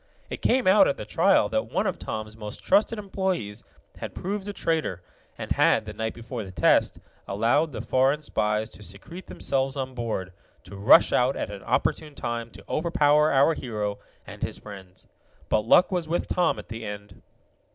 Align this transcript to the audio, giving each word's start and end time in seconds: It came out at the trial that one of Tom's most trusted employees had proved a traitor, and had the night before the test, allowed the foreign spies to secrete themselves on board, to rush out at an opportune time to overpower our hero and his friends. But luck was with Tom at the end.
It 0.31 0.41
came 0.41 0.65
out 0.65 0.87
at 0.87 0.97
the 0.97 1.05
trial 1.05 1.47
that 1.49 1.67
one 1.71 1.85
of 1.85 1.99
Tom's 1.99 2.35
most 2.35 2.63
trusted 2.63 2.97
employees 2.97 3.63
had 3.97 4.15
proved 4.15 4.47
a 4.47 4.51
traitor, 4.51 5.03
and 5.37 5.51
had 5.51 5.85
the 5.85 5.93
night 5.93 6.15
before 6.15 6.43
the 6.43 6.51
test, 6.51 6.97
allowed 7.27 7.71
the 7.71 7.83
foreign 7.83 8.23
spies 8.23 8.71
to 8.71 8.81
secrete 8.81 9.27
themselves 9.27 9.77
on 9.77 9.93
board, 9.93 10.33
to 10.63 10.75
rush 10.75 11.13
out 11.13 11.35
at 11.35 11.51
an 11.51 11.61
opportune 11.61 12.15
time 12.15 12.49
to 12.49 12.65
overpower 12.67 13.31
our 13.31 13.53
hero 13.53 13.99
and 14.25 14.41
his 14.41 14.57
friends. 14.57 15.05
But 15.49 15.67
luck 15.67 15.91
was 15.91 16.07
with 16.09 16.27
Tom 16.27 16.57
at 16.57 16.69
the 16.69 16.83
end. 16.83 17.21